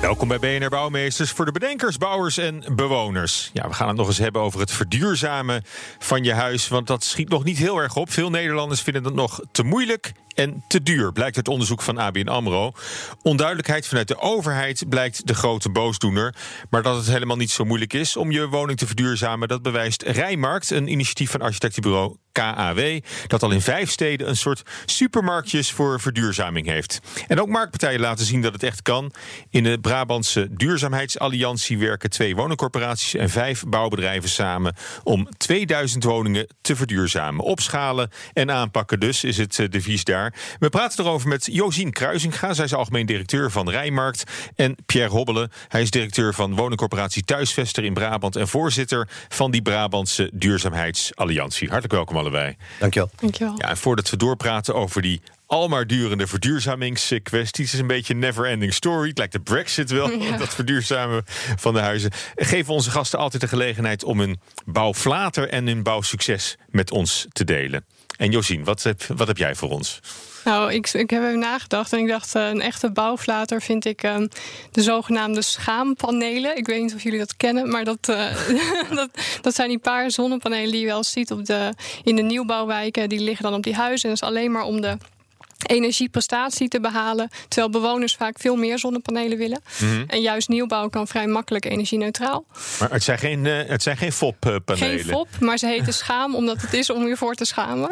[0.00, 3.50] Welkom bij BNR Bouwmeesters voor de bedenkers, bouwers en bewoners.
[3.52, 5.62] Ja, we gaan het nog eens hebben over het verduurzamen
[5.98, 6.68] van je huis.
[6.68, 8.10] Want dat schiet nog niet heel erg op.
[8.10, 12.28] Veel Nederlanders vinden het nog te moeilijk en te duur, blijkt uit onderzoek van ABN
[12.28, 12.72] AMRO.
[13.22, 16.34] Onduidelijkheid vanuit de overheid blijkt de grote boosdoener.
[16.70, 19.48] Maar dat het helemaal niet zo moeilijk is om je woning te verduurzamen...
[19.48, 23.00] dat bewijst Rijmarkt, een initiatief van architectenbureau KAW...
[23.26, 27.00] dat al in vijf steden een soort supermarktjes voor verduurzaming heeft.
[27.28, 29.12] En ook marktpartijen laten zien dat het echt kan.
[29.50, 33.14] In de Brabantse Duurzaamheidsalliantie werken twee woningcorporaties...
[33.14, 37.44] en vijf bouwbedrijven samen om 2000 woningen te verduurzamen.
[37.44, 40.34] Opschalen en aanpakken dus is het devies daar.
[40.58, 42.54] We praten erover met Josien Kruisinga.
[42.54, 44.24] Zij is algemeen directeur van Rijmarkt.
[44.56, 45.50] En Pierre Hobbelen.
[45.68, 48.36] Hij is directeur van woningcorporatie Thuisvester in Brabant...
[48.36, 51.68] en voorzitter van die Brabantse Duurzaamheidsalliantie.
[51.68, 52.56] Hartelijk welkom allebei.
[52.78, 53.10] Dankjewel.
[53.20, 53.54] Dankjewel.
[53.58, 57.72] Ja, en voordat we doorpraten over die almaar durende verduurzamingskwesties.
[57.72, 59.08] is een beetje een never-ending story.
[59.08, 61.22] Het lijkt de brexit wel, dat verduurzamen
[61.56, 62.10] van de huizen.
[62.34, 67.44] Geven onze gasten altijd de gelegenheid om hun bouwflater en hun bouwsucces met ons te
[67.44, 67.84] delen.
[68.16, 70.00] En Josien, wat heb, wat heb jij voor ons?
[70.44, 74.02] Nou, ik, ik heb even nagedacht en ik dacht, uh, een echte bouwflater vind ik
[74.02, 74.28] um,
[74.70, 76.56] de zogenaamde schaampanelen.
[76.56, 78.36] Ik weet niet of jullie dat kennen, maar dat, uh,
[78.96, 79.08] dat,
[79.40, 81.72] dat, zijn die paar zonnepanelen die je wel ziet op de,
[82.02, 83.08] in de nieuwbouwwijken.
[83.08, 84.96] Die liggen dan op die huizen en dat is alleen maar om de
[85.66, 87.30] energieprestatie te behalen.
[87.48, 89.60] Terwijl bewoners vaak veel meer zonnepanelen willen.
[89.80, 90.04] Mm -hmm.
[90.06, 92.46] En juist nieuwbouw kan vrij makkelijk energie-neutraal.
[92.78, 94.98] Maar het zijn geen, uh, het zijn geen FOP-panelen.
[94.98, 97.90] Geen FOP, maar ze heten schaam omdat het is om je voor te schamen.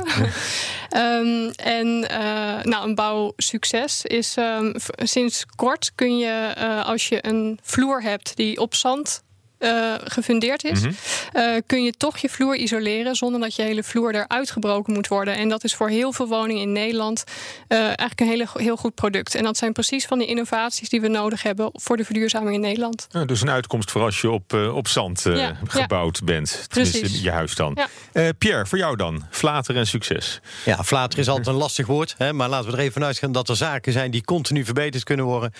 [0.96, 7.26] um, en uh, nou, een bouwsucces is um, sinds kort kun je uh, als je
[7.26, 9.22] een vloer hebt die op zand
[9.62, 10.94] uh, gefundeerd is, mm
[11.32, 11.42] -hmm.
[11.42, 15.08] uh, kun je toch je vloer isoleren zonder dat je hele vloer eruit gebroken moet
[15.08, 15.36] worden.
[15.36, 17.24] En dat is voor heel veel woningen in Nederland
[17.68, 19.34] uh, eigenlijk een hele, heel goed product.
[19.34, 22.60] En dat zijn precies van die innovaties die we nodig hebben voor de verduurzaming in
[22.60, 23.06] Nederland.
[23.10, 26.24] Ja, dus een uitkomst voor als je op, op zand ja, gebouwd ja.
[26.24, 26.66] bent.
[26.68, 27.22] Tenminste, precies.
[27.22, 27.78] je huis dan.
[28.12, 28.32] Ja.
[28.32, 30.40] Pierre, voor jou dan, flater en succes.
[30.64, 32.14] Ja, flater is altijd een lastig woord.
[32.18, 35.04] Hè, maar laten we er even vanuit gaan dat er zaken zijn die continu verbeterd
[35.04, 35.52] kunnen worden.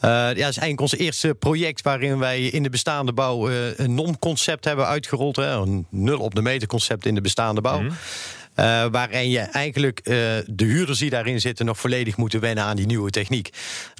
[0.00, 4.64] ja, dat is eigenlijk ons eerste project waarin wij in de bestaande bouw een NOM-concept
[4.64, 5.36] hebben uitgerold.
[5.36, 7.78] Hè, een nul op de meter concept in de bestaande bouw.
[7.78, 7.96] -hmm.
[8.56, 10.14] Uh, waarin je eigenlijk uh,
[10.46, 13.50] de huurders die daarin zitten nog volledig moeten wennen aan die nieuwe techniek.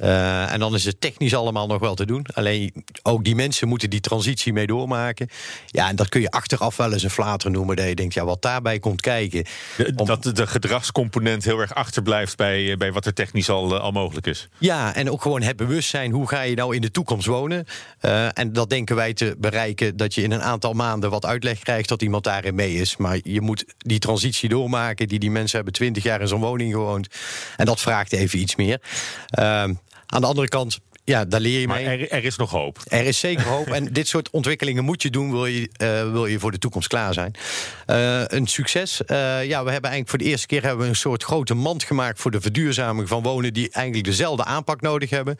[0.03, 2.27] Uh, en dan is het technisch allemaal nog wel te doen.
[2.35, 5.29] Alleen ook die mensen moeten die transitie mee doormaken.
[5.67, 7.77] Ja, en dat kun je achteraf wel eens een flater noemen.
[7.77, 9.45] Dat je denkt, ja, wat daarbij komt kijken.
[9.97, 10.07] Om...
[10.07, 14.49] Dat de gedragscomponent heel erg achterblijft bij, bij wat er technisch al, al mogelijk is.
[14.59, 16.13] Ja, en ook gewoon het bewustzijn.
[16.13, 17.67] Hoe ga je nou in de toekomst wonen?
[18.33, 21.89] en dat denken wij te bereiken dat je in een aantal maanden wat uitleg krijgt
[21.89, 22.97] dat iemand daarin mee is.
[22.97, 25.09] Maar je moet die transitie doormaken.
[25.09, 27.09] Die die mensen hebben twintig jaar in zo'n woning gewoond.
[27.57, 28.81] En dat vraagt even iets meer.
[29.39, 29.45] Uh,
[30.07, 31.87] aan de andere kant ja, daar leer je maar mee.
[31.87, 32.79] Er, er, is nog hoop.
[32.89, 33.67] Er is zeker hoop.
[33.67, 36.89] en dit soort ontwikkelingen moet je doen, wil je, uh, wil je voor de toekomst
[36.89, 37.35] klaar zijn.
[37.87, 39.01] Uh, een succes.
[39.07, 41.85] Uh, ja, we hebben eigenlijk voor de eerste keer hebben we een soort grote mand
[41.85, 45.37] gemaakt voor de verduurzaming van wonen die eigenlijk dezelfde aanpak nodig hebben.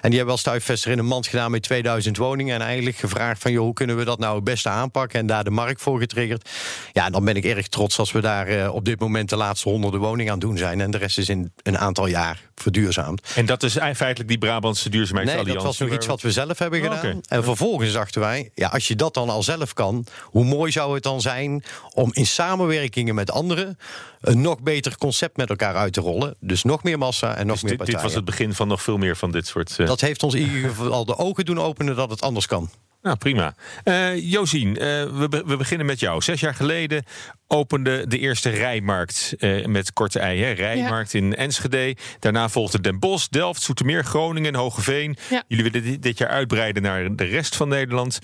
[0.00, 2.54] En die hebben als Stuifvester in een mand gedaan met 2000 woningen.
[2.54, 5.20] En eigenlijk gevraagd van, joh, hoe kunnen we dat nou het beste aanpakken?
[5.20, 6.48] En daar de markt voor getriggerd.
[6.92, 10.00] Ja, dan ben ik erg trots als we daar op dit moment de laatste honderden
[10.00, 10.80] woningen aan doen zijn.
[10.80, 13.32] En de rest is in een aantal jaar verduurzaamd.
[13.34, 15.54] En dat is feitelijk die Brabantse duurzaamheidsalliantie?
[15.54, 16.98] Nee, dat was nog iets wat we zelf hebben gedaan.
[16.98, 17.20] Okay.
[17.26, 20.06] En vervolgens dachten wij, ja, als je dat dan al zelf kan...
[20.22, 21.64] hoe mooi zou het dan zijn
[21.94, 23.78] om in samenwerkingen met anderen...
[24.20, 26.34] een nog beter concept met elkaar uit te rollen.
[26.40, 28.00] Dus nog meer massa en nog dus meer dit, partijen.
[28.00, 29.76] Dit was het begin van nog veel meer van dit soort...
[29.78, 29.86] Uh...
[29.86, 32.70] Dat heeft ons in ieder geval de ogen doen openen dat het anders kan.
[33.02, 33.54] Nou, prima.
[33.84, 36.22] Uh, Josien, uh, we, we, beginnen met jou.
[36.22, 37.04] Zes jaar geleden
[37.52, 40.42] opende de eerste rijmarkt uh, met korte ei.
[40.42, 40.50] Hè?
[40.50, 41.18] Rijmarkt ja.
[41.18, 41.96] in Enschede.
[42.18, 45.16] Daarna volgde Den Bosch, Delft, Zoetermeer, Groningen, Hogeveen.
[45.30, 45.42] Ja.
[45.48, 48.18] Jullie willen dit, jaar uitbreiden naar de rest van Nederland.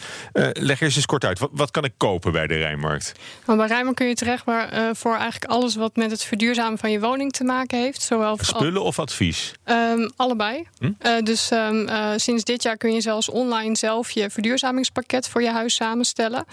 [0.52, 1.38] leg eerst eens kort uit.
[1.38, 3.12] Wat, wat, kan ik kopen bij de Rijmarkt?
[3.46, 6.90] Nou, bij Rijmarkt kun je terecht maar, voor eigenlijk alles wat met het verduurzamen van
[6.90, 8.02] je woning te maken heeft.
[8.02, 9.52] Zowel Spullen of advies?
[9.64, 10.66] Um, allebei.
[10.78, 11.22] Hm?
[11.24, 15.74] dus um, sinds dit jaar kun je zelfs online zelf je verduurzamingspakket voor je huis
[15.74, 16.44] samenstellen.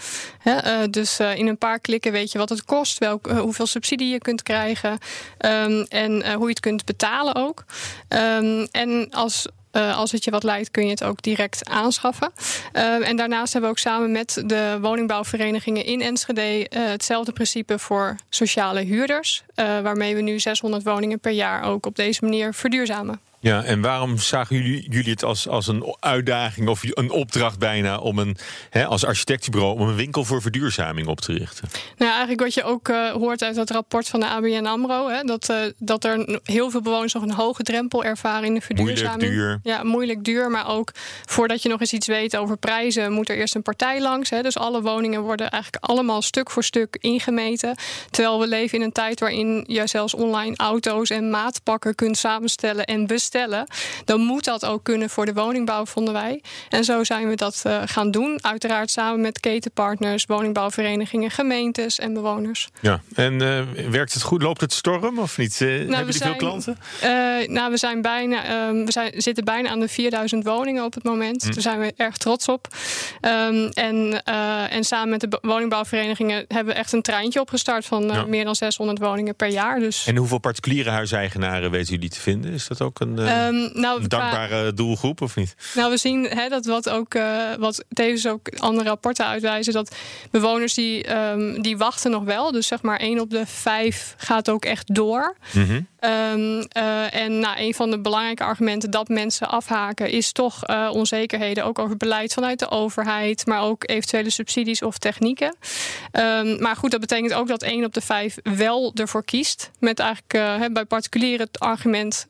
[0.44, 4.18] Uh, dus in een paar klikken weet je wat het kost, welk, hoeveel subsidie je
[4.18, 4.98] kunt krijgen
[5.38, 7.64] ehm, en hoe je het kunt betalen ook.
[8.08, 9.46] Ehm, en als
[9.76, 12.32] uh, als het je wat lijkt, kun je het ook direct aanschaffen.
[12.72, 18.16] Uh, en daarnaast hebben we ook samen met de woningbouwverenigingen in Enschede hetzelfde principe voor
[18.28, 19.44] sociale huurders.
[19.54, 23.20] waarmee we nu 600 woningen per jaar ook op deze manier verduurzamen.
[23.40, 27.98] Ja, en waarom zagen jullie, jullie het als, als een uitdaging of een opdracht bijna
[27.98, 28.36] om een,
[28.70, 31.68] hè, als architectenbureau, om een winkel voor verduurzaming op te richten?
[31.96, 35.22] Nou, eigenlijk wat je ook uh, hoort uit het rapport van de ABN Amro, hè,
[35.22, 39.22] dat, uh, dat er heel veel bewoners nog een hoge drempel ervaren in de verduurzaming.
[39.22, 39.72] Moeilijk duur.
[39.72, 40.90] Ja, moeilijk duur, maar ook
[41.24, 44.30] voordat je nog eens iets weet over prijzen, moet er eerst een partij langs.
[44.30, 44.42] Hè.
[44.42, 47.76] Dus alle woningen worden eigenlijk allemaal stuk voor stuk ingemeten.
[48.10, 52.84] Terwijl we leven in een tijd waarin je zelfs online auto's en maatpakken kunt samenstellen
[52.84, 53.24] en bestellen
[54.04, 56.42] dan moet dat ook kunnen voor de woningbouw, vonden wij.
[56.68, 58.38] En zo zijn we dat uh, gaan doen.
[58.42, 62.68] Uiteraard samen met ketenpartners, woningbouwverenigingen, gemeentes en bewoners.
[62.80, 64.42] Ja, en uh, werkt het goed?
[64.42, 65.60] Loopt het storm of niet?
[65.60, 66.78] Uh, nou, hebben jullie veel klanten?
[67.46, 71.04] nou, we, zijn bijna, um, we zijn, zitten bijna aan de 4000 woningen op het
[71.04, 71.42] moment.
[71.42, 71.52] Hm.
[71.52, 72.68] Daar zijn we erg trots op.
[73.20, 74.24] Um, en,
[74.70, 78.24] en samen met de woningbouwverenigingen hebben we echt een treintje opgestart van ja.
[78.24, 79.78] meer dan 600 woningen per jaar.
[79.78, 80.06] Dus.
[80.06, 82.52] En hoeveel particuliere huiseigenaren weten jullie te vinden?
[82.52, 85.54] Is dat ook een um, nou, een dankbare doelgroep, of niet?
[85.74, 89.94] Nou, we zien hè, dat wat ook uh, wat tevens ook andere rapporten uitwijzen, dat
[90.30, 92.52] bewoners die, um, die wachten nog wel.
[92.52, 95.36] Dus zeg maar één op de vijf gaat ook echt door.
[95.52, 95.86] Mm -hmm.
[96.00, 100.90] Um, uh, en nou, een van de belangrijke argumenten dat mensen afhaken, is toch uh,
[100.92, 105.56] onzekerheden ook over beleid vanuit de overheid, maar ook eventuele subsidies of technieken.
[106.58, 109.70] maar goed, dat betekent ook dat één op de vijf wel ervoor kiest.
[109.78, 112.26] Met eigenlijk bij particulieren het argument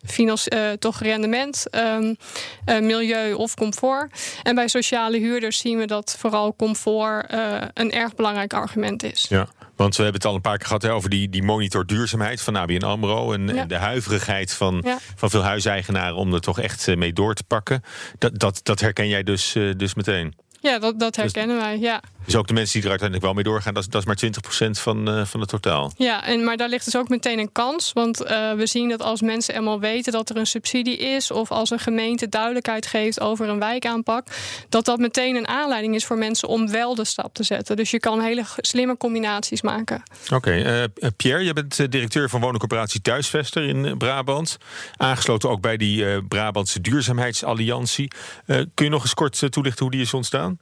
[0.79, 4.39] toch rendement, uh, milieu of comfort.
[4.43, 7.33] En bij sociale huurders zien we dat vooral comfort
[7.75, 9.27] een erg belangrijk argument is.
[9.29, 9.49] Ja.
[9.77, 12.43] Want we hebben het al een paar keer gehad hè, over die, die monitor duurzaamheid
[12.43, 13.33] van ABN AMRO.
[13.33, 13.55] En, ja.
[13.55, 14.99] en de huiverigheid van, ja.
[15.15, 17.83] van veel huiseigenaren om er toch echt mee door te pakken.
[18.19, 20.35] Dat, dat, dat herken jij dus, uh, dus meteen.
[20.61, 22.03] Ja, dat, dat herkennen dus, wij, ja.
[22.27, 24.67] Dus ook de mensen die er uiteindelijk wel mee doorgaan, dat is, dat is maar
[24.69, 25.93] 20% van, uh, van het totaal.
[25.97, 27.91] Ja, en, maar daar ligt dus ook meteen een kans.
[27.93, 31.31] Want uh, we zien dat als mensen eenmaal weten dat er een subsidie is...
[31.31, 34.27] of als een gemeente duidelijkheid geeft over een wijkaanpak...
[34.69, 37.77] dat dat meteen een aanleiding is voor mensen om wel de stap te zetten.
[37.77, 40.03] Dus je kan hele slimme combinaties maken.
[40.25, 44.57] Oké, okay, uh, Pierre, je bent directeur van woningcorporatie Thuisvester in Brabant.
[44.97, 48.11] Aangesloten ook bij die Brabantse Duurzaamheidsalliantie.
[48.47, 50.59] kun je nog eens kort toelichten hoe die is ontstaan?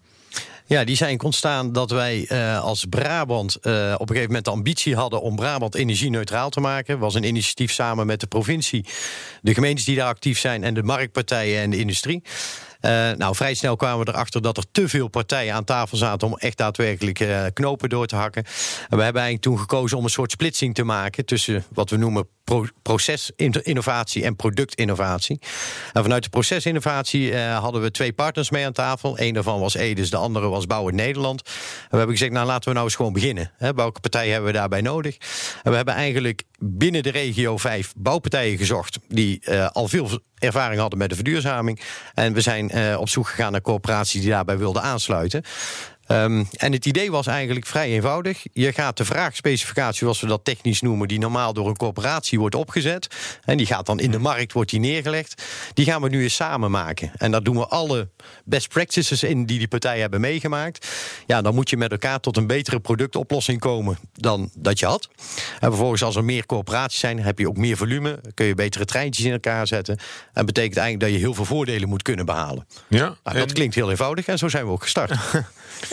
[0.67, 4.51] Ja, die zijn ontstaan dat wij uh, als Brabant uh, op een gegeven moment de
[4.51, 6.99] ambitie hadden om Brabant energie-neutraal te maken.
[6.99, 8.85] was een initiatief samen met de provincie,
[9.43, 12.23] de gemeentes die daar actief zijn en de marktpartijen en de industrie.
[12.85, 16.29] Uh, nou, vrij snel kwamen we erachter dat er te veel partijen aan tafel zaten
[16.29, 18.45] om echt daadwerkelijk uh, knopen door te hakken.
[18.89, 21.97] En we hebben eigenlijk toen gekozen om een soort splitsing te maken tussen wat we
[21.97, 25.41] noemen pro procesinnovatie en productinnovatie.
[25.93, 29.19] En vanuit de procesinnovatie uh, hadden we twee partners mee aan tafel.
[29.19, 31.43] Eén daarvan was Edes, de andere was Bouwen Nederland.
[31.43, 31.53] En
[31.91, 33.51] we hebben gezegd, nou laten we nou eens gewoon beginnen.
[33.57, 35.17] Hè, welke partijen hebben we daarbij nodig?
[35.63, 40.09] En we hebben eigenlijk binnen de regio vijf bouwpartijen gezocht die al veel
[40.39, 41.81] ervaring hadden met de verduurzaming.
[42.15, 45.43] En we zijn uh, op zoek gegaan naar corporaties die daarbij wilden aansluiten.
[46.09, 48.45] Um, en het idee was eigenlijk vrij eenvoudig.
[48.53, 52.55] Je gaat de vraagspecificatie, zoals we dat technisch noemen, die normaal door een corporatie wordt
[52.55, 53.07] opgezet.
[53.45, 55.43] En die gaat dan in de markt, wordt die neergelegd.
[55.75, 57.13] Die gaan we nu eens samen maken.
[57.17, 58.09] En daar doen we alle
[58.45, 60.89] best practices in die die partijen hebben meegemaakt.
[61.27, 65.09] Ja, dan moet je met elkaar tot een betere productoplossing komen dan dat je had.
[65.61, 68.21] En vervolgens, als er meer corporaties zijn, heb je ook meer volume.
[68.35, 69.99] Kun je betere treintjes in elkaar zetten.
[70.33, 72.67] En betekent eigenlijk dat je heel veel voordelen moet kunnen behalen.
[72.89, 73.55] Ja, nou, dat en...
[73.55, 75.13] klinkt heel eenvoudig en zo zijn we ook gestart.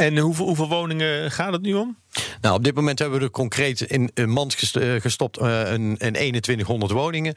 [0.02, 1.98] En hoeveel, hoeveel woningen gaat het nu om?
[2.42, 5.96] Nou, op dit moment hebben we er concreet in een mand eh, gestopt, uh, een,
[5.98, 7.36] een 2100 woningen.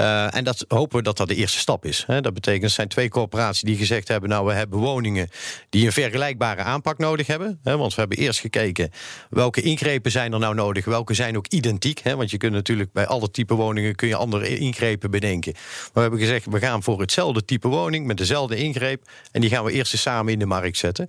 [0.00, 2.04] Uh, en dat hopen we dat dat de eerste stap is.
[2.06, 2.20] Hè.
[2.20, 4.28] Dat betekent, er zijn twee corporaties die gezegd hebben...
[4.28, 5.28] nou, we hebben woningen
[5.68, 7.60] die een vergelijkbare aanpak nodig hebben.
[7.62, 8.90] Hè, want we hebben eerst gekeken
[9.30, 10.84] welke ingrepen zijn er nou nodig...
[10.84, 12.00] welke zijn ook identiek.
[12.02, 13.94] Hè, want je kunt natuurlijk bij alle type woningen...
[13.94, 15.52] kun je andere ingrepen bedenken.
[15.52, 18.06] Maar we hebben gezegd, we gaan voor hetzelfde type woning...
[18.06, 19.08] met dezelfde ingreep.
[19.30, 21.08] En die gaan we eerst eens samen in de markt zetten.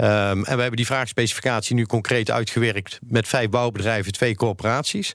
[0.00, 5.12] Um, en we hebben die vraagspecificatie nu concreet uitgewerkt met vijf bouwbedrijven, twee corporaties.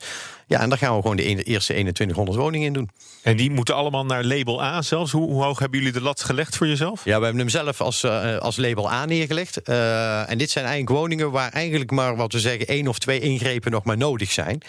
[0.52, 2.90] Ja, en daar gaan we gewoon de ene- eerste 2100 woningen in doen.
[3.22, 5.12] En die moeten allemaal naar label A zelfs.
[5.12, 7.06] Hoe, hoe hoog hebben jullie de lat gelegd voor jezelf?
[7.06, 9.62] Ja, we hebben hem zelf als, eh, als label A neergelegd.
[9.62, 13.20] Eh, en dit zijn eigenlijk woningen waar eigenlijk maar, wat we zeggen, één of twee
[13.20, 14.62] ingrepen nog maar nodig zijn.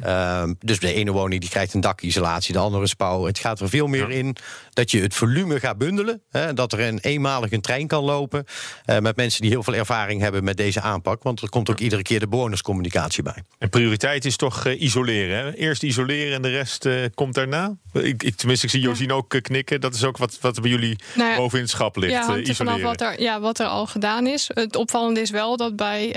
[0.00, 3.24] Ehm, dus de ene woning die krijgt een dakisolatie, de andere spouw.
[3.24, 4.36] Het gaat er veel meer in
[4.72, 6.22] dat je het volume gaat bundelen.
[6.30, 8.44] Hè, dat er een eenmalig een trein kan lopen
[8.84, 11.22] eh, met mensen die heel veel ervaring hebben met deze aanpak.
[11.22, 13.42] Want er komt ook iedere keer de bewonerscommunicatie bij.
[13.58, 14.80] En prioriteit is toch eh,
[15.18, 15.44] isoleren.
[15.44, 15.56] Hè?
[15.56, 17.76] Eerst isoleren en de rest eh, komt daarna.
[17.92, 19.80] Ik, ik, tenminste, ik zie Josien ook eh, knikken.
[19.80, 22.12] Dat is ook wat, wat bij jullie Nou ja, boven in het schap ligt.
[22.12, 22.82] Ja, eh, er vanaf isoleren.
[22.82, 24.50] wat er, ja, wat er al gedaan is.
[24.54, 26.14] Het opvallende is wel dat bij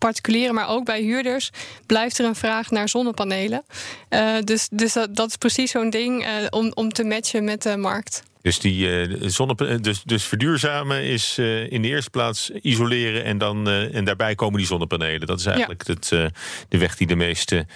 [0.00, 1.50] particulieren, maar ook bij huurders,
[1.86, 3.64] blijft er een vraag naar zonnepanelen.
[4.08, 7.62] Eh, dus dus dat, dat is precies zo'n ding eh, om, om te matchen met
[7.62, 8.22] de markt.
[8.42, 11.38] Dus, die, zonne, dus, dus verduurzamen is
[11.68, 15.26] in de eerste plaats isoleren en, dan, en daarbij komen die zonnepanelen.
[15.26, 16.26] Dat is eigenlijk het, eh,
[16.68, 17.66] de weg die de meeste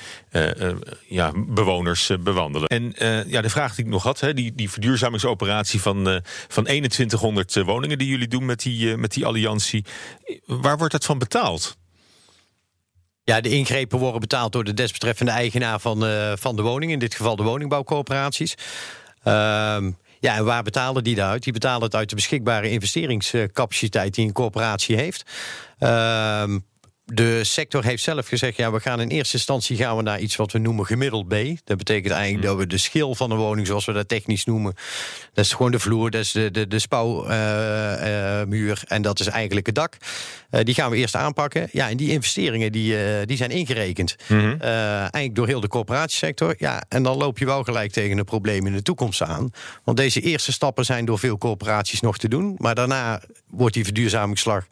[1.09, 2.69] ja, bewoners bewandelen.
[2.69, 2.93] En
[3.27, 7.65] ja, de vraag die ik nog had, hè, die, die verduurzamingsoperatie van, van 2100 eh,
[7.65, 9.85] woningen die jullie doen met die, met die alliantie.
[10.47, 11.77] Waar wordt dat van betaald?
[13.25, 16.99] Ja, de ingrepen worden betaald door de desbetreffende eigenaar van, eh, van de woning, in
[16.99, 18.55] dit geval de woningbouwcoöperaties.
[19.23, 19.91] Ehm,
[20.21, 21.43] ja, en waar betalen die dat uit?
[21.43, 25.25] Die betalen het uit de beschikbare investeringscapaciteit die een corporatie heeft.
[25.79, 26.59] Ehm,
[27.05, 30.37] de sector heeft zelf gezegd, ja, we gaan in eerste instantie gaan we naar iets
[30.37, 31.35] wat we noemen gemiddeld B.
[31.65, 34.75] Dat betekent eigenlijk dat we de schil van de woning, zoals we dat technisch noemen,
[35.33, 39.67] dat is gewoon de vloer, dat is de, de, de spouwmuur en dat is eigenlijk
[39.67, 39.97] het dak.
[40.51, 41.69] Eh, die gaan we eerst aanpakken.
[41.73, 44.17] Ja, en die investeringen die, eh, die zijn ingerekend.
[44.29, 46.55] Eh, eigenlijk door heel de corporatiesector.
[46.59, 49.51] Ja, en dan loop je wel gelijk tegen een probleem in de toekomst aan.
[49.85, 52.55] Want deze eerste stappen zijn door veel corporaties nog te doen.
[52.59, 53.21] Maar daarna
[53.51, 54.67] wordt die verduurzamingsslag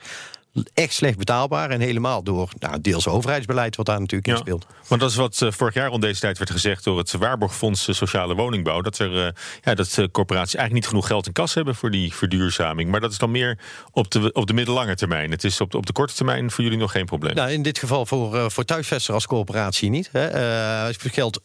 [0.75, 1.71] echt slecht betaalbaar.
[1.71, 4.67] En helemaal door nou, deels overheidsbeleid wat daar natuurlijk in speelt.
[4.89, 7.89] Want dat is wat eh, vorig jaar rond deze tijd werd gezegd door het Waarborgfonds
[7.89, 8.81] eh, Sociale Woningbouw.
[8.81, 9.33] Dat, er, eh,
[9.63, 12.91] ja, dat corporaties eigenlijk niet genoeg geld in kas hebben voor die verduurzaming.
[12.91, 13.59] Maar dat is dan meer
[13.93, 15.31] op de, op de middellange termijn.
[15.31, 17.35] Het is op de, op de korte termijn voor jullie nog geen probleem.
[17.35, 20.09] Nou, in dit geval voor, voor thuisvesten als coöperatie niet.
[20.13, 20.91] Hè.
[20.95, 21.41] Geldt,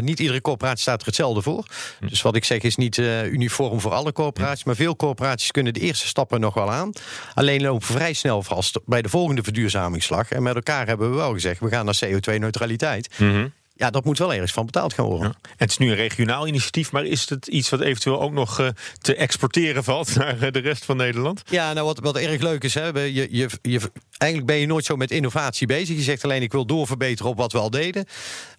[0.00, 1.66] niet iedere coöperatie staat er hetzelfde voor.
[2.00, 4.64] Dus wat ik zeg is niet uniform voor alle coöperaties.
[4.64, 6.92] Maar veel coöperaties kunnen de eerste stappen nog wel aan.
[7.34, 10.30] Alleen lopen vrij snel vast bij de volgende verduurzamingsslag.
[10.30, 13.08] En met elkaar hebben we wel gezegd, we gaan naar CO2-neutraliteit.
[13.74, 15.28] Ja, dat moet wel ergens van betaald gaan worden.
[15.42, 15.50] Ja.
[15.56, 18.68] Het is nu een regionaal initiatief, maar is het iets wat eventueel ook nog eh,
[18.98, 21.42] te exporteren valt naar eh, de rest van Nederland?
[21.46, 23.80] Ja, nou wat, wat erg leuk is, hè, je, je, je,
[24.18, 25.96] eigenlijk ben je nooit zo met innovatie bezig.
[25.96, 28.06] Je zegt alleen ik wil doorverbeteren op wat we al deden.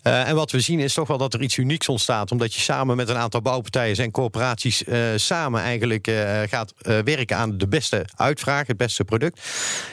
[0.04, 2.32] Eh, en wat we zien is toch wel dat er iets unieks ontstaat.
[2.32, 7.38] Omdat je samen met een aantal bouwpartijen en corporaties eh, samen eigenlijk eh, gaat werken
[7.38, 9.40] aan de beste uitvraag, het beste product.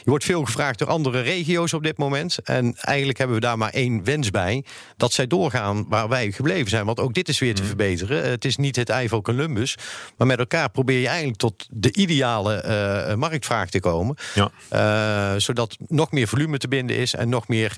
[0.05, 2.39] Je wordt veel gevraagd door andere regio's op dit moment.
[2.45, 4.65] En eigenlijk hebben we daar maar één wens bij.
[4.97, 6.87] Dat zij doorgaan waar wij gebleven zijn.
[6.87, 8.23] Want ook dit is weer te verbeteren.
[8.23, 9.77] Eh, het is niet het Eiffel Columbus.
[10.17, 14.17] Maar met elkaar probeer je eigenlijk tot de ideale marktvraag te komen.
[14.35, 15.39] Ja.
[15.39, 17.77] Zodat nog meer volume te binden is en nog meer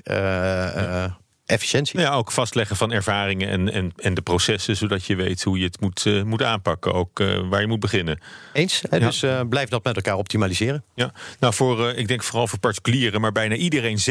[1.45, 1.99] efficiëntie.
[1.99, 5.65] Ja, ook vastleggen van ervaringen en, en, en de processen, zodat je weet hoe je
[5.65, 6.93] het moet, eh, moet aanpakken.
[6.93, 8.19] Ook eh, waar je moet beginnen.
[8.53, 8.83] Eens.
[8.89, 8.97] Hè?
[8.97, 9.05] Ja.
[9.05, 10.83] Dus eh, blijf dat met elkaar optimaliseren.
[10.95, 14.03] Ja, nou voor, ik denk vooral voor particulieren, maar bijna iedereen, 97%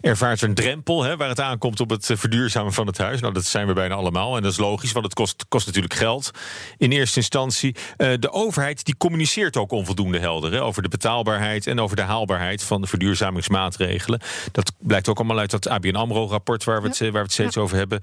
[0.00, 3.20] ervaart een drempel hè, waar het aankomt op het verduurzamen van het huis.
[3.20, 5.94] Nou, dat zijn we bijna allemaal en dat is logisch, want het kost, kost natuurlijk
[5.94, 6.30] geld
[6.78, 7.74] in eerste instantie.
[7.96, 12.62] De overheid die communiceert ook onvoldoende helder hè, over de betaalbaarheid en over de haalbaarheid
[12.62, 14.20] van de verduurzamingsmaatregelen.
[14.52, 17.32] Dat blijkt ook allemaal uit dat ABN AMRO-rapport waar we het, eh, waar we het
[17.32, 18.00] steeds over hebben.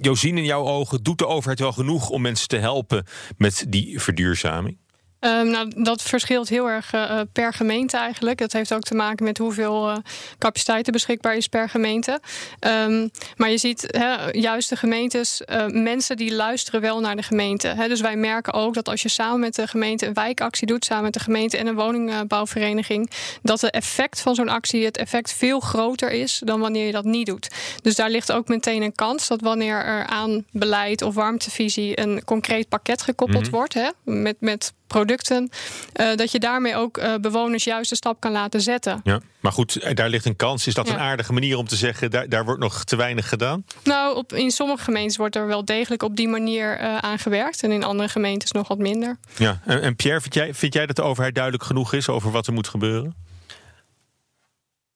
[0.00, 4.00] Josien, in jouw ogen, doet de overheid wel genoeg om mensen te helpen met die
[4.00, 4.78] verduurzaming?
[5.24, 8.38] Ehm, nou, dat verschilt heel erg eh, per gemeente eigenlijk.
[8.38, 9.96] Dat heeft ook te maken met hoeveel eh,
[10.38, 12.20] capaciteit er beschikbaar is per gemeente.
[12.58, 17.22] Ehm, maar je ziet hè, juist de gemeentes, eh, mensen die luisteren wel naar de
[17.22, 17.68] gemeente.
[17.68, 17.88] Hè.
[17.88, 21.04] Dus wij merken ook dat als je samen met de gemeente een wijkactie doet, samen
[21.04, 23.10] met de gemeente en een woningbouwvereniging,
[23.42, 27.04] dat het effect van zo'n actie, het effect veel groter is dan wanneer je dat
[27.04, 27.48] niet doet.
[27.82, 32.24] Dus daar ligt ook meteen een kans dat wanneer er aan beleid of warmtevisie een
[32.24, 35.48] concreet pakket gekoppeld wordt, hè, met, met producten,
[35.92, 39.00] eh, dat je daarmee ook eh, bewoners juist de stap kan laten zetten.
[39.04, 40.66] Ja, maar goed, eh, daar ligt een kans.
[40.66, 40.92] Is dat Ja.
[40.94, 43.64] een aardige manier om te zeggen, daar, daar wordt nog te weinig gedaan?
[43.84, 47.62] Nou, op, in sommige gemeentes wordt er wel degelijk op die manier eh, aan gewerkt
[47.62, 49.18] en in andere gemeentes nog wat minder.
[49.36, 52.30] Ja, en, en Pierre, vind jij, vind jij dat de overheid duidelijk genoeg is over
[52.30, 53.14] wat er moet gebeuren?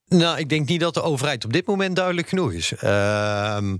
[0.07, 2.73] Nou, ik denk niet dat de overheid op dit moment duidelijk genoeg is.
[2.75, 3.75] Ehm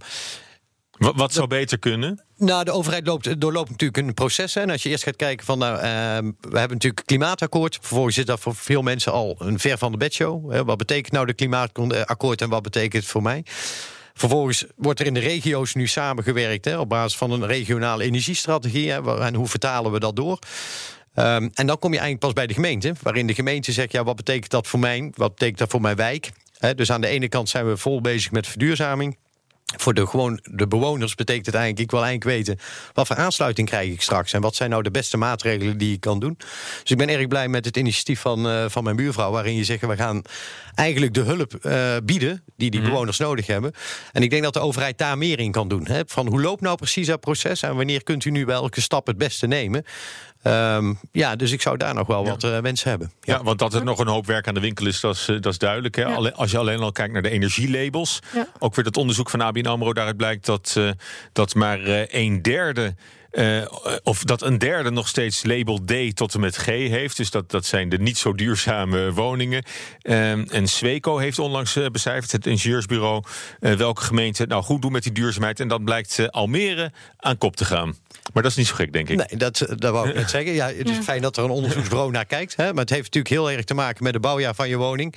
[1.00, 2.24] Wat, wat zou beter kunnen?
[2.38, 4.54] Nou, de overheid loopt, doorloopt natuurlijk een proces.
[4.54, 4.62] Hè.
[4.62, 7.76] En als je eerst gaat kijken van, nou, ehm, we hebben natuurlijk klimaatakkoord.
[7.76, 10.52] Vervolgens is dat voor veel mensen al een ver van de bedshow.
[10.52, 10.64] Hè.
[10.64, 13.44] Wat betekent nou de klimaatakkoord en wat betekent het voor mij?
[14.14, 18.92] Vervolgens wordt er in de regio's nu samengewerkt hè, op basis van een regionale energiestrategie.
[18.92, 20.40] Hè, en hoe vertalen we dat door?
[21.16, 24.04] Um, en dan kom je eigenlijk pas bij de gemeente, waarin de gemeente zegt: ja,
[24.04, 25.12] wat betekent dat voor mij?
[25.16, 26.32] Wat betekent dat voor mijn wijk?
[26.58, 29.18] He, dus aan de ene kant zijn we vol bezig met verduurzaming.
[29.78, 33.68] Voor de, gewoon de bewoners betekent het eigenlijk, ik wil eigenlijk weten wat voor aansluiting
[33.68, 36.38] krijg ik straks en wat zijn nou de beste maatregelen die ik kan doen.
[36.82, 39.64] Dus ik ben erg blij met het initiatief van, uh, van mijn buurvrouw, waarin je
[39.64, 40.22] zegt we gaan
[40.76, 42.86] eigenlijk de hulp uh, bieden die die mm.
[42.86, 43.72] bewoners nodig hebben.
[44.12, 45.88] En ik denk dat de overheid daar meer in kan doen.
[45.88, 46.02] Hè?
[46.06, 49.18] Van hoe loopt nou precies dat proces en wanneer kunt u nu welke stap het
[49.18, 49.84] beste nemen?
[50.44, 52.30] Um, ja, dus ik zou daar nog wel ja.
[52.30, 53.12] wat uh, wensen hebben.
[53.22, 53.36] Ja.
[53.36, 53.44] ja.
[53.44, 55.58] want dat er nog een hoop werk aan de winkel is, dat is, dat is
[55.58, 55.96] duidelijk.
[55.96, 56.02] Hè?
[56.02, 56.16] Ja.
[56.16, 58.20] Als je alleen al kijkt naar de energielabels.
[58.60, 60.92] Ook weer dat onderzoek van ABN AMRO, daaruit blijkt dat, uh,
[61.34, 62.96] dat maar uh, een derde
[63.32, 63.66] uh,
[64.04, 67.18] of dat een derde nog steeds label D tot en met G heeft.
[67.18, 69.64] Dus dat, dat zijn de niet zo duurzame woningen.
[70.04, 73.24] Um, en Sweco heeft onlangs uh, becijferd, het ingenieursbureau,
[73.60, 75.60] uh, welke gemeenten nou goed doen met die duurzaamheid.
[75.60, 77.96] En dan blijkt Almere aan kop te gaan.
[78.34, 79.18] Maar dat is niet zo gek, denk ik.
[79.18, 80.54] Nee, dat, dat wou ik net zeggen.
[80.54, 81.04] Ja, het is ja.
[81.04, 82.56] fijn dat er een onderzoeksbureau naar kijkt.
[82.56, 85.16] Hè, maar het heeft natuurlijk heel erg te maken met het bouwjaar van je woning.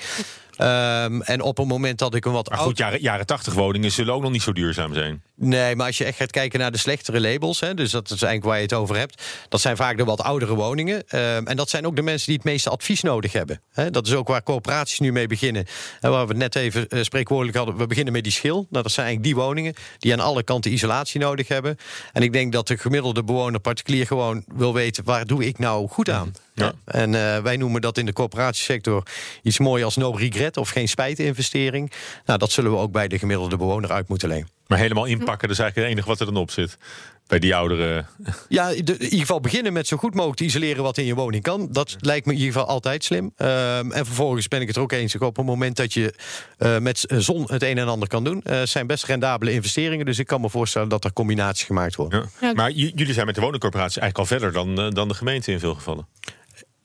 [0.58, 2.50] Um, en op het moment dat ik een wat.
[2.50, 5.22] Maar goed, jaren, jaren 80 woningen zullen ook nog niet zo duurzaam zijn.
[5.34, 8.10] Nee, maar als je echt gaat kijken naar de slechtere labels, hè, dus dat is
[8.10, 10.96] eigenlijk waar je het over hebt, dat zijn vaak de wat oudere woningen.
[10.96, 13.60] Um, en dat zijn ook de mensen die het meeste advies nodig hebben.
[13.72, 13.90] Hè.
[13.90, 15.66] Dat is ook waar corporaties nu mee beginnen.
[16.00, 18.66] En waar we het net even uh, spreekwoordelijk hadden, we beginnen met die schil.
[18.70, 21.76] Nou, dat zijn eigenlijk die woningen die aan alle kanten isolatie nodig hebben.
[22.12, 25.88] En ik denk dat de gemiddelde bewoner particulier gewoon wil weten waar doe ik nou
[25.88, 26.32] goed aan.
[26.54, 26.72] Ja.
[26.84, 29.02] En uh, wij noemen dat in de corporatiesector
[29.42, 31.92] iets moois als no regret of geen spijtinvestering.
[32.26, 34.48] Nou, dat zullen we ook bij de gemiddelde bewoner uit moeten lenen.
[34.66, 36.78] Maar helemaal inpakken, dat is eigenlijk het enige wat er dan op zit.
[37.26, 38.06] Bij die ouderen.
[38.48, 41.14] Ja, de, in ieder geval beginnen met zo goed mogelijk te isoleren wat in je
[41.14, 41.68] woning kan.
[41.70, 43.24] Dat lijkt me in ieder geval altijd slim.
[43.24, 45.16] Um, en vervolgens ben ik het er ook eens.
[45.16, 46.14] Op het moment dat je
[46.58, 50.06] uh, met zon het een en ander kan doen, uh, zijn best rendabele investeringen.
[50.06, 52.30] Dus ik kan me voorstellen dat er combinaties gemaakt worden.
[52.40, 52.52] Ja.
[52.52, 55.58] Maar jullie zijn met de woningcorporatie eigenlijk al verder dan, uh, dan de gemeente in
[55.58, 56.06] veel gevallen.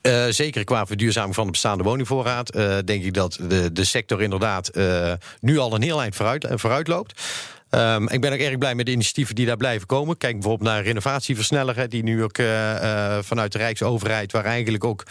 [0.08, 2.56] Uh, zeker qua verduurzaming van de bestaande woningvoorraad.
[2.56, 6.48] Uh, denk ik dat de, de sector inderdaad uh, nu al een heel eind vooruit,
[6.50, 7.22] vooruit loopt.
[7.72, 10.18] Um, ik ben ook erg blij met de initiatieven die daar blijven komen.
[10.18, 12.36] Kijk bijvoorbeeld naar renovatieversnelleren, die nu ook
[13.26, 15.04] vanuit de Rijksoverheid, waar eigenlijk ook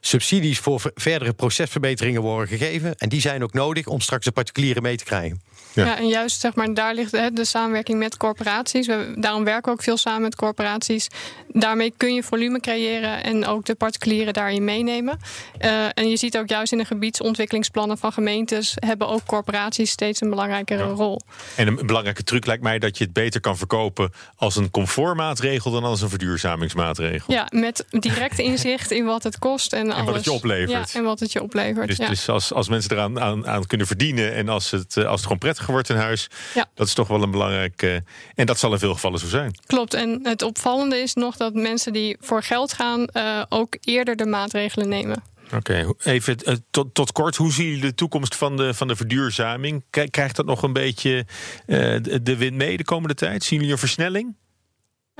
[0.00, 2.94] subsidies voor verdere procesverbeteringen worden gegeven.
[2.96, 5.42] En die zijn ook nodig om straks de particulieren mee te krijgen.
[5.74, 5.84] Ja.
[5.84, 5.98] ja.
[5.98, 8.86] en juist zeg maar, daar ligt hè, de samenwerking met corporaties.
[8.86, 11.08] We, daarom werken we ook veel samen met corporaties.
[11.48, 15.18] Daarmee kun je volume creëren en ook de particulieren daarin meenemen.
[15.60, 20.20] Uh, en je ziet ook juist in de gebiedsontwikkelingsplannen van gemeentes hebben ook corporaties steeds
[20.20, 20.90] een belangrijkere ja.
[20.90, 21.20] rol.
[21.56, 25.70] En een belangrijke truc lijkt mij dat je het beter kan verkopen als een comfortmaatregel
[25.70, 27.34] dan als een verduurzamingsmaatregel.
[27.34, 30.92] Ja, met direct inzicht in wat het kost en, en wat het je oplevert.
[30.92, 31.86] Ja, en wat het je oplevert.
[31.86, 35.22] Dus, dus als, als mensen eraan aan, aan kunnen verdienen en als het, als het
[35.22, 36.28] gewoon prettig wordt in huis.
[36.54, 36.66] Ja.
[36.74, 37.82] Dat is toch wel een belangrijk.
[37.82, 37.94] Uh,
[38.34, 39.58] en dat zal in veel gevallen zo zijn.
[39.66, 39.94] Klopt.
[39.94, 44.26] En het opvallende is nog dat mensen die voor geld gaan, uh, ook eerder de
[44.26, 45.22] maatregelen nemen.
[45.56, 47.36] Oké, even uh, tot, tot, kort.
[47.36, 49.84] Hoe zie je de toekomst van de, van de verduurzaming?
[50.10, 51.26] Krijgt dat nog een beetje
[51.66, 53.44] de, de wind mee de komende tijd?
[53.44, 54.34] Zien jullie een versnelling?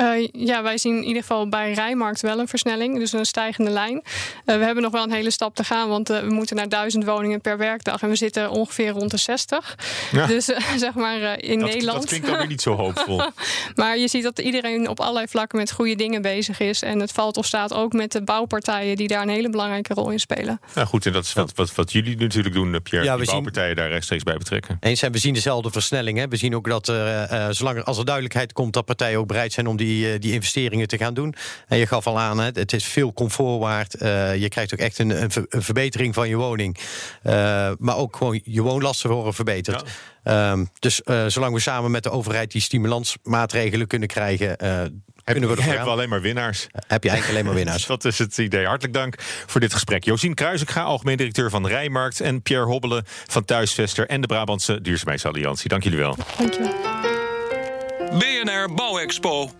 [0.02, 3.70] Uh, ja, wij zien in ieder geval bij Rijmarkt wel een versnelling, dus een stijgende
[3.70, 3.94] lijn.
[3.94, 4.02] Uh,
[4.44, 7.04] we hebben nog wel een hele stap te gaan, want uh, we moeten naar duizend
[7.04, 9.78] woningen per werkdag en we zitten ongeveer rond de 60.
[10.12, 10.26] Ja.
[10.26, 10.44] Dus
[10.76, 11.98] zeg maar in dat, Nederland.
[11.98, 13.22] Dat klinkt ook weer niet zo hoopvol.
[13.74, 16.82] maar je ziet dat iedereen op allerlei vlakken met goede dingen bezig is.
[16.82, 20.10] En het valt of staat ook met de bouwpartijen die daar een hele belangrijke rol
[20.10, 20.60] in spelen.
[20.74, 23.06] Ja, goed, en dat is wat, wat, wat jullie natuurlijk doen, Pierre.
[23.06, 23.76] Ja, we die bouwpartijen zien...
[23.76, 24.76] daar rechtstreeks bij betrekken.
[24.80, 26.18] Eens, en we zien dezelfde versnelling.
[26.18, 26.28] Hè.
[26.28, 26.86] We zien ook dat
[27.50, 30.88] zolang er, als er duidelijkheid komt, dat partijen ook bereid zijn om die, die investeringen
[30.88, 31.34] te gaan doen.
[31.68, 34.02] En je gaf al aan, het is veel comfort waard.
[34.02, 36.78] Uh, je krijgt ook echt een, een, een verbetering van je woning.
[37.22, 37.32] Uh,
[37.78, 39.84] maar ook gewoon je woonlasten worden verbeterd.
[40.24, 40.50] Ja.
[40.50, 44.56] Um, dus uh, zolang we samen met de overheid die stimulansmaatregelen kunnen krijgen.
[45.24, 46.66] Heb, kunnen we hebben we alleen maar winnaars.
[46.72, 47.86] Heb je eigenlijk alleen maar winnaars.
[47.96, 48.66] dat is het idee.
[48.66, 49.14] Hartelijk dank
[49.46, 50.04] voor dit gesprek.
[50.04, 52.20] Josien Kruisinga, algemeen directeur van Rijmarkt...
[52.20, 55.68] en Pierre Hobbelen van Thuisvester en de Brabantse Duurzaamheidsalliantie.
[55.68, 56.16] Dank jullie wel.
[56.38, 57.11] Dank je wel.
[58.18, 59.50] BNR Bouwexpo.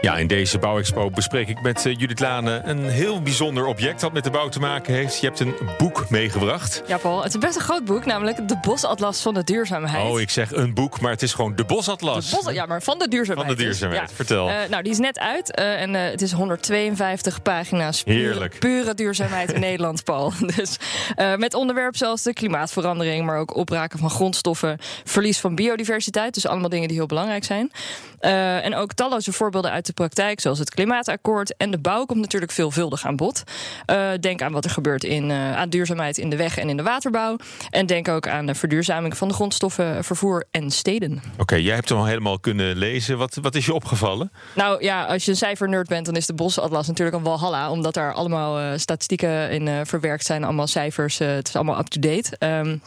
[0.00, 4.12] Ja, in deze bouwexpo bespreek ik met uh, Judith Lane een heel bijzonder object dat
[4.12, 5.20] met de bouw te maken heeft.
[5.20, 6.82] Je hebt een boek meegebracht.
[6.86, 10.10] Ja, Paul, het is best een groot boek, namelijk de Bosatlas van de duurzaamheid.
[10.10, 12.30] Oh, ik zeg een boek, maar het is gewoon de Bosatlas.
[12.30, 13.46] De bos, ja, maar van de duurzaamheid.
[13.46, 14.16] Van de duurzaamheid, dus.
[14.16, 14.48] vertel.
[14.48, 18.02] Uh, nou, die is net uit uh, en het is 152 pagina's.
[18.04, 18.58] Heerlijk.
[18.58, 20.32] Pure, pure duurzaamheid in Nederland, Paul.
[20.56, 20.76] Dus
[21.36, 26.34] met onderwerpen zoals de klimaatverandering, maar ook opraken van grondstoffen, verlies van biodiversiteit.
[26.34, 27.70] Dus allemaal dingen die heel belangrijk zijn.
[28.20, 31.56] en ook talloze voorbeelden uit de praktijk, zoals het klimaatakkoord.
[31.56, 33.42] En de bouw komt natuurlijk veelvuldig aan bod.
[33.90, 36.76] Uh, denk aan wat er gebeurt in, uh, aan duurzaamheid in de weg- en in
[36.76, 37.36] de waterbouw.
[37.70, 41.12] En denk ook aan de verduurzaming van de grondstoffen, vervoer en steden.
[41.12, 43.18] Oké, okay, jij hebt hem al helemaal kunnen lezen.
[43.18, 44.32] Wat, wat is je opgevallen?
[44.54, 47.70] Nou ja, als je een cijfernerd bent, dan is de Bosatlas natuurlijk een walhalla.
[47.70, 51.18] Omdat daar allemaal uh, statistieken in verwerkt zijn, allemaal cijfers.
[51.18, 52.36] het is allemaal up-to-date.
[52.38, 52.82] Um,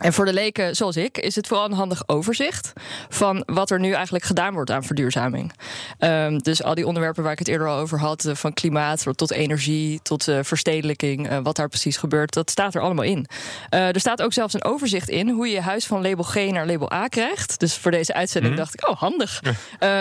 [0.00, 2.72] en voor de leken zoals ik is het vooral een handig overzicht
[3.08, 5.52] van wat er nu eigenlijk gedaan wordt aan verduurzaming.
[5.98, 9.30] Um, dus al die onderwerpen waar ik het eerder al over had, van klimaat tot
[9.30, 13.26] energie, tot uh, verstedelijking, uh, wat daar precies gebeurt, dat staat er allemaal in.
[13.70, 16.34] Uh, er staat ook zelfs een overzicht in hoe je je huis van label G
[16.34, 17.60] naar label A krijgt.
[17.60, 18.60] Dus voor deze uitzending mm.
[18.60, 19.42] dacht ik, oh handig.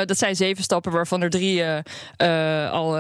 [0.06, 1.64] dat zijn zeven stappen waarvan er drie
[2.72, 2.92] al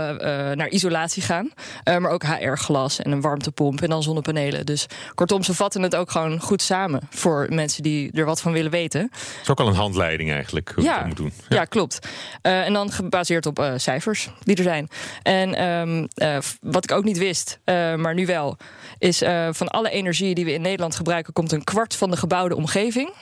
[0.56, 1.51] naar isolatie gaan.
[1.84, 4.65] maar ook HR-glas en een warmtepomp en dan zonnepanelen.
[4.65, 8.52] Dus kortom, ze vatten het ook gewoon goed samen voor mensen die er wat van
[8.52, 9.02] willen weten.
[9.02, 11.32] Het is ook al een handleiding eigenlijk, hoe ja, je dat moet doen.
[11.50, 12.08] Ja, ja klopt.
[12.41, 14.88] Uh, en dan gebaseerd op uh, cijfers die er zijn.
[15.24, 18.58] En um, uh, wat ik ook niet wist, maar nu wel,
[18.98, 19.17] is
[19.52, 23.13] van alle energie die we in Nederland gebruiken, komt een kwart van de gebouwde omgeving.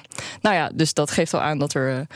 [0.41, 2.07] Nou ja, dus dat geeft al aan dat er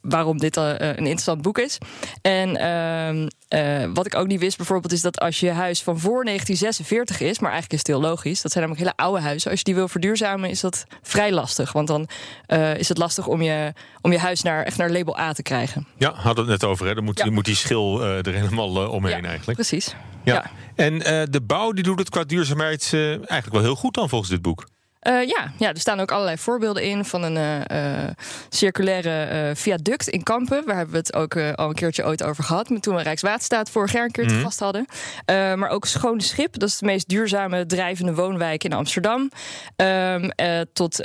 [0.00, 1.78] waarom dit een interessant boek is.
[2.22, 6.24] En ehm, wat ik ook niet wist bijvoorbeeld, is dat als je huis van voor
[6.24, 9.58] 1946 is, maar eigenlijk is het heel logisch, dat zijn namelijk hele oude huizen, als
[9.58, 11.72] je die wil verduurzamen is dat vrij lastig.
[11.72, 12.08] Want dan
[12.48, 15.42] uh, is het lastig om je, om je huis naar, echt naar label A te
[15.42, 15.86] krijgen.
[15.96, 16.86] Ja, hadden we het net over.
[16.86, 16.94] Hè?
[16.94, 17.30] Dan moet, ja.
[17.30, 19.58] moet die schil uh, er helemaal uh, omheen ja, eigenlijk.
[19.58, 19.94] Precies.
[20.24, 20.34] Ja.
[20.34, 20.50] ja.
[20.74, 20.98] En
[21.30, 24.66] de bouw die doet het qua duurzaamheid eigenlijk wel heel goed dan volgens dit boek.
[25.02, 28.08] Uh, ja, ja, er staan ook allerlei voorbeelden in van een uh,
[28.48, 30.64] circulaire uh, viaduct in Kampen.
[30.66, 32.72] Waar hebben we het ook al een keertje ooit over gehad.
[32.80, 34.40] Toen we Rijkswaterstaat vorig jaar een keer te mm.
[34.40, 34.86] vast hadden.
[35.26, 39.30] maar ook Schone Schip, dat is de meest duurzame drijvende woonwijk in Amsterdam.
[39.76, 40.30] Um,
[40.72, 40.96] tot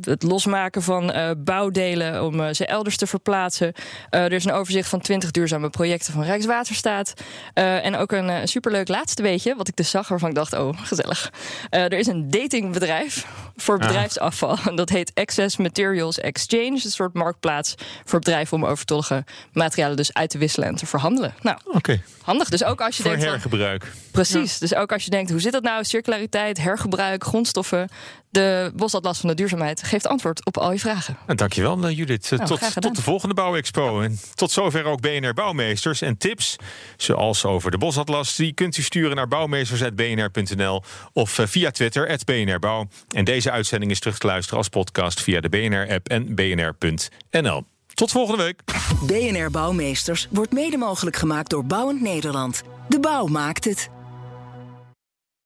[0.00, 3.72] het losmaken van bouwdelen om ze elders te verplaatsen.
[4.10, 7.12] er is een overzicht van 20 duurzame projecten van Rijkswaterstaat.
[7.54, 11.32] en ook een superleuk laatste weetje, wat ik dus zag, waarvan ik dacht: oh, gezellig.
[11.70, 14.58] er is een dating bedrijf voor bedrijfsafval.
[14.66, 16.80] En dat heet Access Materials Exchange.
[16.84, 21.34] Een soort marktplaats voor bedrijven om overtollige materialen dus uit te wisselen en te verhandelen.
[21.42, 22.02] Nou, okay.
[22.22, 22.48] handig.
[22.48, 23.26] Dus ook als je voor denkt.
[23.26, 23.84] hergebruik.
[23.84, 24.58] Van, precies.
[24.58, 25.84] Dus ook als je denkt, hoe zit dat nou?
[25.84, 27.88] Circulariteit, hergebruik, grondstoffen.
[28.30, 31.16] De Bosatlas van de Duurzaamheid geeft antwoord op al je vragen.
[31.26, 32.30] En dankjewel, Judith.
[32.30, 34.00] Nou, tot, tot de volgende Bouwexpo.
[34.00, 36.00] En tot zover ook BNR Bouwmeesters.
[36.00, 36.56] En tips,
[36.96, 42.88] zoals over de Bosatlas, die kunt u sturen naar bouwmeesters.bnr.nl of via Twitter, BNR Bouw.
[43.08, 47.64] En deze uitzending is terug te luisteren als podcast via de BNR-app en bnr.nl.
[47.94, 48.62] Tot volgende week.
[49.06, 52.62] BNR Bouwmeesters wordt mede mogelijk gemaakt door Bouwend Nederland.
[52.88, 53.90] De bouw maakt het.